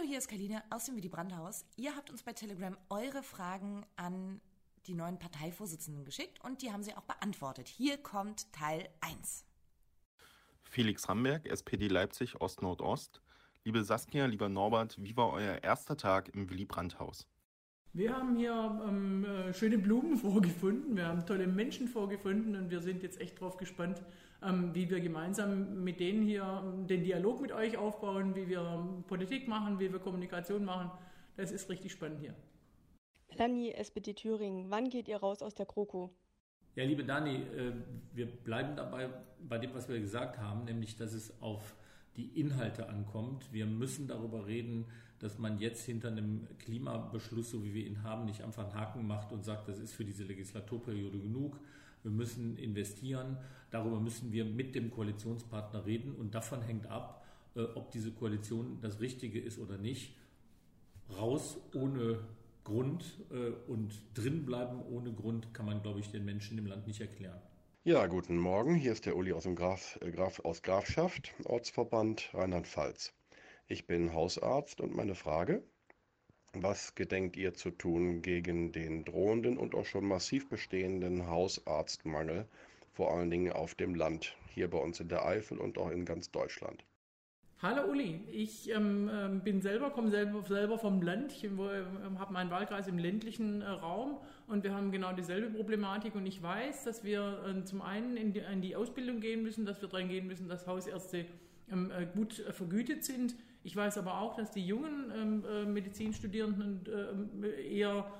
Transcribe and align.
Hallo, 0.00 0.08
hier 0.08 0.18
ist 0.18 0.28
Kaline 0.28 0.62
aus 0.70 0.86
dem 0.86 0.96
Willy 0.96 1.10
Brandt-Haus. 1.10 1.66
Ihr 1.76 1.94
habt 1.94 2.10
uns 2.10 2.22
bei 2.22 2.32
Telegram 2.32 2.74
eure 2.88 3.22
Fragen 3.22 3.84
an 3.96 4.40
die 4.86 4.94
neuen 4.94 5.18
Parteivorsitzenden 5.18 6.06
geschickt 6.06 6.42
und 6.42 6.62
die 6.62 6.72
haben 6.72 6.82
sie 6.82 6.94
auch 6.94 7.02
beantwortet. 7.02 7.68
Hier 7.68 7.98
kommt 7.98 8.50
Teil 8.52 8.88
1. 9.02 9.44
Felix 10.62 11.06
Ramberg, 11.06 11.46
SPD 11.46 11.88
Leipzig 11.88 12.40
Ost-Nordost. 12.40 13.20
Liebe 13.64 13.84
Saskia, 13.84 14.24
lieber 14.24 14.48
Norbert, 14.48 14.96
wie 14.98 15.14
war 15.18 15.32
euer 15.32 15.62
erster 15.62 15.98
Tag 15.98 16.34
im 16.34 16.48
Willy 16.48 16.64
Brandt-Haus? 16.64 17.26
Wir 17.92 18.16
haben 18.16 18.36
hier 18.36 18.80
ähm, 18.88 19.24
äh, 19.24 19.52
schöne 19.52 19.76
Blumen 19.76 20.16
vorgefunden, 20.16 20.96
wir 20.96 21.08
haben 21.08 21.26
tolle 21.26 21.46
Menschen 21.46 21.88
vorgefunden 21.88 22.56
und 22.56 22.70
wir 22.70 22.80
sind 22.80 23.02
jetzt 23.02 23.20
echt 23.20 23.38
drauf 23.38 23.58
gespannt, 23.58 24.00
wie 24.42 24.88
wir 24.88 25.00
gemeinsam 25.00 25.84
mit 25.84 26.00
denen 26.00 26.22
hier 26.22 26.62
ähm, 26.64 26.86
den 26.86 27.04
Dialog 27.04 27.40
mit 27.40 27.52
euch 27.52 27.76
aufbauen, 27.76 28.34
wie 28.34 28.48
wir 28.48 29.02
Politik 29.06 29.48
machen, 29.48 29.78
wie 29.78 29.92
wir 29.92 29.98
Kommunikation 29.98 30.64
machen. 30.64 30.90
Das 31.36 31.52
ist 31.52 31.68
richtig 31.68 31.92
spannend 31.92 32.20
hier. 32.20 32.34
Melanie, 33.30 33.72
SPD 33.72 34.14
Thüringen, 34.14 34.70
wann 34.70 34.88
geht 34.88 35.08
ihr 35.08 35.18
raus 35.18 35.42
aus 35.42 35.54
der 35.54 35.66
GroKo? 35.66 36.10
Ja, 36.74 36.84
liebe 36.84 37.04
Dani, 37.04 37.36
äh, 37.36 37.72
wir 38.12 38.26
bleiben 38.26 38.76
dabei 38.76 39.10
bei 39.40 39.58
dem, 39.58 39.74
was 39.74 39.88
wir 39.88 39.98
gesagt 39.98 40.38
haben, 40.38 40.64
nämlich, 40.64 40.96
dass 40.96 41.12
es 41.12 41.40
auf 41.40 41.76
die 42.16 42.40
Inhalte 42.40 42.88
ankommt. 42.88 43.52
Wir 43.52 43.66
müssen 43.66 44.06
darüber 44.06 44.46
reden, 44.46 44.86
dass 45.20 45.38
man 45.38 45.58
jetzt 45.58 45.84
hinter 45.84 46.08
einem 46.08 46.46
Klimabeschluss, 46.58 47.50
so 47.50 47.62
wie 47.62 47.74
wir 47.74 47.86
ihn 47.86 48.02
haben, 48.02 48.24
nicht 48.24 48.42
einfach 48.42 48.64
einen 48.64 48.74
Haken 48.74 49.06
macht 49.06 49.32
und 49.32 49.44
sagt, 49.44 49.68
das 49.68 49.78
ist 49.78 49.92
für 49.92 50.04
diese 50.04 50.24
Legislaturperiode 50.24 51.18
genug. 51.18 51.60
Wir 52.02 52.10
müssen 52.10 52.56
investieren. 52.56 53.36
Darüber 53.70 54.00
müssen 54.00 54.32
wir 54.32 54.44
mit 54.44 54.74
dem 54.74 54.90
Koalitionspartner 54.90 55.84
reden 55.84 56.14
und 56.14 56.34
davon 56.34 56.62
hängt 56.62 56.86
ab, 56.86 57.24
äh, 57.54 57.62
ob 57.74 57.90
diese 57.90 58.10
Koalition 58.12 58.78
das 58.80 59.00
Richtige 59.00 59.38
ist 59.38 59.58
oder 59.58 59.76
nicht. 59.76 60.16
Raus 61.16 61.58
ohne 61.74 62.20
Grund 62.64 63.04
äh, 63.30 63.50
und 63.70 63.92
drin 64.14 64.46
bleiben 64.46 64.80
ohne 64.90 65.12
Grund 65.12 65.52
kann 65.52 65.66
man, 65.66 65.82
glaube 65.82 66.00
ich, 66.00 66.10
den 66.10 66.24
Menschen 66.24 66.58
im 66.58 66.66
Land 66.66 66.86
nicht 66.86 67.00
erklären. 67.00 67.40
Ja, 67.82 68.06
guten 68.08 68.36
Morgen. 68.36 68.74
Hier 68.74 68.92
ist 68.92 69.06
der 69.06 69.16
Uli 69.16 69.32
aus, 69.32 69.44
dem 69.44 69.56
Graf, 69.56 69.98
äh, 70.02 70.10
Graf, 70.10 70.40
aus 70.40 70.60
Grafschaft, 70.62 71.32
Ortsverband 71.44 72.28
Rheinland-Pfalz. 72.34 73.14
Ich 73.68 73.86
bin 73.86 74.12
Hausarzt 74.12 74.82
und 74.82 74.94
meine 74.94 75.14
Frage, 75.14 75.62
was 76.52 76.94
gedenkt 76.94 77.38
ihr 77.38 77.54
zu 77.54 77.70
tun 77.70 78.20
gegen 78.20 78.70
den 78.72 79.06
drohenden 79.06 79.56
und 79.56 79.74
auch 79.74 79.86
schon 79.86 80.04
massiv 80.04 80.50
bestehenden 80.50 81.26
Hausarztmangel, 81.26 82.46
vor 82.92 83.14
allen 83.14 83.30
Dingen 83.30 83.50
auf 83.50 83.74
dem 83.74 83.94
Land, 83.94 84.36
hier 84.50 84.68
bei 84.68 84.76
uns 84.76 85.00
in 85.00 85.08
der 85.08 85.24
Eifel 85.24 85.56
und 85.56 85.78
auch 85.78 85.90
in 85.90 86.04
ganz 86.04 86.30
Deutschland? 86.30 86.84
Hallo 87.62 87.90
Uli, 87.90 88.18
ich 88.32 88.70
ähm, 88.70 89.10
ähm, 89.12 89.40
bin 89.40 89.60
selber, 89.60 89.90
komme 89.90 90.10
selber, 90.10 90.42
selber 90.48 90.78
vom 90.78 91.02
Land, 91.02 91.32
ich 91.32 91.44
ähm, 91.44 92.18
habe 92.18 92.32
meinen 92.32 92.50
Wahlkreis 92.50 92.88
im 92.88 92.96
ländlichen 92.96 93.60
äh, 93.60 93.68
Raum 93.68 94.16
und 94.46 94.64
wir 94.64 94.74
haben 94.74 94.90
genau 94.90 95.12
dieselbe 95.12 95.50
Problematik 95.50 96.14
und 96.14 96.24
ich 96.24 96.42
weiß, 96.42 96.84
dass 96.84 97.04
wir 97.04 97.44
äh, 97.46 97.62
zum 97.66 97.82
einen 97.82 98.16
in 98.16 98.32
die, 98.32 98.38
in 98.38 98.62
die, 98.62 98.76
Ausbildung 98.76 99.20
gehen 99.20 99.42
müssen, 99.42 99.66
dass 99.66 99.82
wir 99.82 99.90
dran 99.90 100.08
gehen 100.08 100.26
müssen, 100.26 100.48
dass 100.48 100.66
Hausärzte 100.66 101.26
ähm, 101.70 101.90
äh, 101.90 102.06
gut 102.06 102.38
äh, 102.38 102.50
vergütet 102.54 103.04
sind. 103.04 103.34
Ich 103.62 103.76
weiß 103.76 103.98
aber 103.98 104.22
auch, 104.22 104.36
dass 104.36 104.50
die 104.52 104.66
jungen 104.66 105.12
ähm, 105.14 105.44
äh, 105.44 105.66
Medizinstudierenden 105.66 107.42
äh, 107.44 107.76
eher 107.76 108.10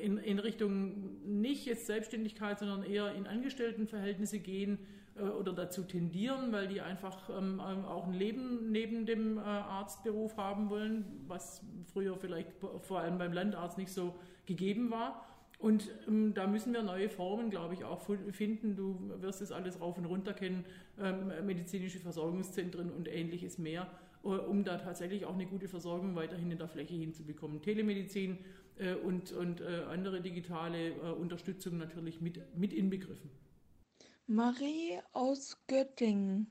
in, 0.00 0.18
in 0.18 0.38
Richtung 0.38 1.38
nicht 1.40 1.66
jetzt 1.66 1.86
Selbstständigkeit, 1.86 2.58
sondern 2.58 2.82
eher 2.82 3.14
in 3.14 3.26
Angestelltenverhältnisse 3.26 4.38
gehen 4.38 4.78
äh, 5.16 5.22
oder 5.22 5.52
dazu 5.52 5.82
tendieren, 5.82 6.52
weil 6.52 6.68
die 6.68 6.80
einfach 6.80 7.28
ähm, 7.30 7.60
ähm, 7.64 7.84
auch 7.84 8.06
ein 8.06 8.14
Leben 8.14 8.70
neben 8.70 9.06
dem 9.06 9.38
äh, 9.38 9.40
Arztberuf 9.40 10.36
haben 10.36 10.70
wollen, 10.70 11.04
was 11.26 11.62
früher 11.92 12.16
vielleicht 12.16 12.50
vor 12.82 13.00
allem 13.00 13.18
beim 13.18 13.32
Landarzt 13.32 13.78
nicht 13.78 13.92
so 13.92 14.14
gegeben 14.46 14.90
war. 14.90 15.24
Und 15.58 15.90
ähm, 16.06 16.34
da 16.34 16.46
müssen 16.46 16.72
wir 16.72 16.82
neue 16.82 17.08
Formen, 17.08 17.50
glaube 17.50 17.74
ich, 17.74 17.84
auch 17.84 18.00
finden. 18.32 18.76
Du 18.76 19.10
wirst 19.20 19.42
es 19.42 19.50
alles 19.50 19.80
rauf 19.80 19.98
und 19.98 20.04
runter 20.04 20.32
kennen, 20.32 20.64
ähm, 21.00 21.32
medizinische 21.44 21.98
Versorgungszentren 21.98 22.90
und 22.90 23.08
ähnliches 23.08 23.58
mehr, 23.58 23.88
um 24.22 24.64
da 24.64 24.78
tatsächlich 24.78 25.24
auch 25.24 25.34
eine 25.34 25.46
gute 25.46 25.68
Versorgung 25.68 26.14
weiterhin 26.14 26.50
in 26.50 26.58
der 26.58 26.68
Fläche 26.68 26.94
hinzubekommen. 26.94 27.62
Telemedizin 27.62 28.38
äh, 28.78 28.94
und, 28.94 29.32
und 29.32 29.60
äh, 29.60 29.84
andere 29.88 30.20
digitale 30.20 30.88
äh, 30.88 31.10
Unterstützung 31.12 31.78
natürlich 31.78 32.20
mit, 32.20 32.40
mit 32.56 32.72
inbegriffen. 32.72 33.30
Marie 34.26 34.98
aus 35.12 35.56
Göttingen. 35.66 36.48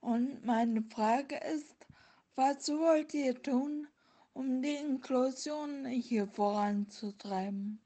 Und 0.00 0.44
meine 0.44 0.82
Frage 0.82 1.36
ist, 1.54 1.86
was 2.34 2.68
wollt 2.68 3.12
ihr 3.14 3.34
tun, 3.42 3.86
um 4.32 4.62
die 4.62 4.74
Inklusion 4.74 5.84
hier 5.86 6.28
voranzutreiben? 6.28 7.80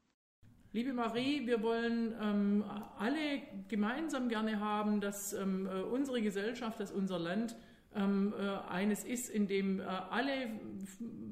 Liebe 0.71 0.93
Marie, 0.93 1.45
wir 1.45 1.61
wollen 1.61 2.15
ähm, 2.19 2.63
alle 2.97 3.41
gemeinsam 3.67 4.29
gerne 4.29 4.59
haben, 4.59 5.01
dass 5.01 5.33
ähm, 5.33 5.67
äh, 5.67 5.81
unsere 5.81 6.21
Gesellschaft, 6.21 6.79
dass 6.79 6.91
unser 6.91 7.19
Land 7.19 7.55
ähm, 7.95 8.33
äh, 8.37 8.71
eines 8.71 9.03
ist, 9.03 9.29
in 9.29 9.47
dem 9.47 9.79
äh, 9.79 9.83
alle 9.83 10.33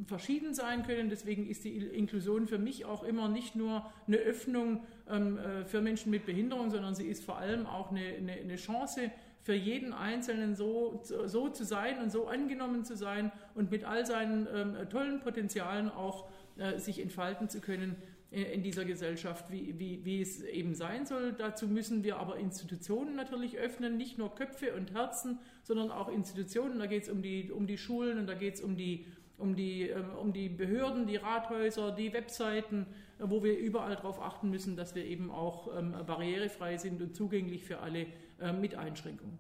verschieden 0.08 0.54
sein 0.54 0.84
können. 0.84 1.10
Deswegen 1.10 1.48
ist 1.48 1.64
die 1.64 1.78
Inklusion 1.78 2.48
für 2.48 2.60
mich 2.60 2.86
auch 2.86 3.04
immer 3.04 3.30
nicht 3.30 3.56
nur 3.56 3.92
eine 4.08 4.18
Öffnung 4.18 4.84
ähm, 5.10 5.38
äh, 5.38 5.66
für 5.66 5.82
Menschen 5.82 6.12
mit 6.12 6.26
Behinderung, 6.26 6.70
sondern 6.70 6.96
sie 6.96 7.08
ist 7.08 7.24
vor 7.24 7.38
allem 7.38 7.66
auch 7.66 7.92
eine, 7.92 8.02
eine, 8.02 8.34
eine 8.34 8.56
Chance 8.56 9.12
für 9.44 9.56
jeden 9.56 9.92
Einzelnen 9.92 10.56
so, 10.56 11.02
so 11.04 11.50
zu 11.50 11.66
sein 11.66 12.00
und 12.00 12.12
so 12.12 12.28
angenommen 12.28 12.86
zu 12.86 12.96
sein 12.96 13.32
und 13.56 13.72
mit 13.72 13.84
all 13.84 14.06
seinen 14.06 14.48
ähm, 14.54 14.90
tollen 14.90 15.20
Potenzialen 15.20 15.90
auch 15.90 16.30
äh, 16.58 16.78
sich 16.78 17.02
entfalten 17.02 17.50
zu 17.50 17.60
können 17.60 17.96
in 18.32 18.64
dieser 18.64 18.86
Gesellschaft, 18.86 19.52
wie, 19.52 19.78
wie, 19.78 20.06
wie 20.06 20.22
es 20.22 20.42
eben 20.42 20.74
sein 20.74 21.06
soll. 21.06 21.34
Dazu 21.34 21.68
müssen 21.68 22.04
wir 22.04 22.18
aber 22.18 22.38
Institutionen 22.38 23.16
natürlich 23.16 23.58
öffnen, 23.58 23.98
nicht 23.98 24.18
nur 24.18 24.34
Köpfe 24.34 24.74
und 24.74 24.94
Herzen, 24.94 25.40
sondern 25.64 25.92
auch 25.92 26.08
Institutionen. 26.08 26.80
Da 26.80 26.86
geht 26.86 27.04
es 27.04 27.10
um 27.10 27.22
die, 27.22 27.52
um 27.52 27.68
die 27.68 27.78
Schulen 27.78 28.18
und 28.20 28.28
da 28.28 28.34
geht 28.34 28.54
es 28.54 28.62
um 28.62 28.78
die, 28.78 29.06
um, 29.38 29.56
die, 29.56 29.90
ähm, 29.90 30.12
um 30.16 30.32
die 30.32 30.48
Behörden, 30.48 31.08
die 31.08 31.18
Rathäuser, 31.18 31.92
die 31.92 32.14
Webseiten, 32.14 32.88
äh, 33.20 33.24
wo 33.26 33.44
wir 33.44 33.58
überall 33.58 33.98
darauf 33.98 34.22
achten 34.22 34.50
müssen, 34.50 34.78
dass 34.78 34.96
wir 34.96 35.04
eben 35.04 35.30
auch 35.30 35.78
ähm, 35.78 35.94
barrierefrei 36.06 36.78
sind 36.78 37.02
und 37.02 37.14
zugänglich 37.14 37.66
für 37.66 37.80
alle 37.80 38.08
äh, 38.40 38.54
mit 38.54 38.76
Einschränkungen. 38.76 39.40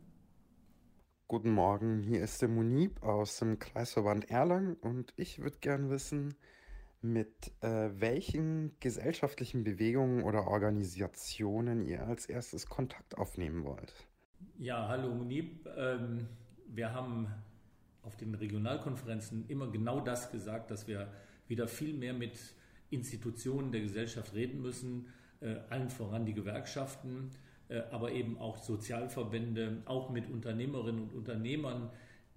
Guten 1.29 1.51
Morgen, 1.51 2.01
hier 2.01 2.21
ist 2.21 2.41
der 2.41 2.49
Munib 2.49 3.01
aus 3.03 3.39
dem 3.39 3.57
Kreisverband 3.57 4.29
Erlangen 4.29 4.75
und 4.75 5.13
ich 5.15 5.39
würde 5.39 5.59
gern 5.61 5.89
wissen, 5.89 6.35
mit 7.01 7.51
äh, 7.61 7.89
welchen 7.93 8.71
gesellschaftlichen 8.79 9.63
Bewegungen 9.63 10.23
oder 10.23 10.47
Organisationen 10.47 11.85
ihr 11.85 12.05
als 12.05 12.27
erstes 12.27 12.67
Kontakt 12.67 13.17
aufnehmen 13.17 13.63
wollt. 13.63 13.93
Ja, 14.57 14.87
hallo 14.87 15.13
Munib. 15.13 15.67
Ähm, 15.75 16.27
wir 16.67 16.93
haben 16.93 17.27
auf 18.03 18.15
den 18.15 18.35
Regionalkonferenzen 18.35 19.45
immer 19.47 19.71
genau 19.71 19.99
das 19.99 20.31
gesagt, 20.31 20.71
dass 20.71 20.87
wir 20.87 21.11
wieder 21.47 21.67
viel 21.67 21.93
mehr 21.93 22.13
mit 22.13 22.37
Institutionen 22.89 23.71
der 23.71 23.81
Gesellschaft 23.81 24.33
reden 24.33 24.61
müssen, 24.61 25.07
äh, 25.39 25.55
allen 25.69 25.89
voran 25.89 26.25
die 26.25 26.33
Gewerkschaften, 26.33 27.31
äh, 27.69 27.81
aber 27.91 28.11
eben 28.11 28.37
auch 28.37 28.57
Sozialverbände, 28.57 29.81
auch 29.85 30.09
mit 30.09 30.29
Unternehmerinnen 30.29 31.01
und 31.01 31.13
Unternehmern, 31.13 31.89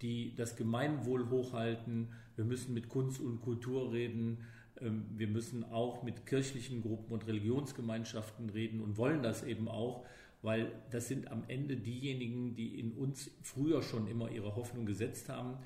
die 0.02 0.34
das 0.34 0.56
Gemeinwohl 0.56 1.28
hochhalten. 1.30 2.08
Wir 2.36 2.44
müssen 2.44 2.74
mit 2.74 2.88
Kunst 2.88 3.20
und 3.20 3.40
Kultur 3.40 3.92
reden. 3.92 4.38
Ähm, 4.80 5.06
wir 5.16 5.28
müssen 5.28 5.64
auch 5.64 6.02
mit 6.02 6.26
kirchlichen 6.26 6.82
Gruppen 6.82 7.12
und 7.12 7.26
Religionsgemeinschaften 7.26 8.50
reden 8.50 8.80
und 8.80 8.96
wollen 8.96 9.22
das 9.22 9.44
eben 9.44 9.68
auch, 9.68 10.04
weil 10.42 10.72
das 10.90 11.08
sind 11.08 11.30
am 11.30 11.44
Ende 11.48 11.76
diejenigen, 11.76 12.54
die 12.54 12.78
in 12.78 12.92
uns 12.92 13.30
früher 13.42 13.82
schon 13.82 14.06
immer 14.08 14.30
ihre 14.30 14.56
Hoffnung 14.56 14.84
gesetzt 14.84 15.28
haben, 15.28 15.58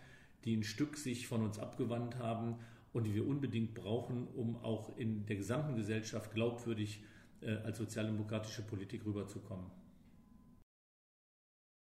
die 0.45 0.57
ein 0.57 0.63
Stück 0.63 0.97
sich 0.97 1.27
von 1.27 1.43
uns 1.43 1.59
abgewandt 1.59 2.19
haben 2.19 2.57
und 2.93 3.05
die 3.05 3.15
wir 3.15 3.27
unbedingt 3.27 3.75
brauchen, 3.75 4.29
um 4.35 4.57
auch 4.57 4.97
in 4.97 5.27
der 5.27 5.37
gesamten 5.37 5.77
Gesellschaft 5.77 6.33
glaubwürdig 6.33 7.03
äh, 7.41 7.57
als 7.57 7.79
sozialdemokratische 7.79 8.63
Politik 8.63 9.05
rüberzukommen. 9.05 9.67